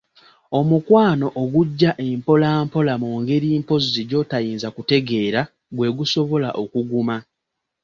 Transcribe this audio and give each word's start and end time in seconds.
Omukwano 0.59 1.25
ogujja 1.41 1.91
empola 2.07 2.49
mpola 2.65 2.93
mu 3.03 3.09
ngeri 3.19 3.47
mpozzi 3.61 4.01
gy'otayinza 4.09 4.67
kutegeera, 4.75 5.41
gwe 5.75 5.89
gusobola 5.97 6.49
okuguma. 6.63 7.17